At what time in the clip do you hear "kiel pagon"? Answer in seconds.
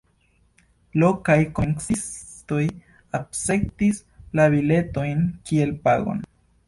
5.51-6.25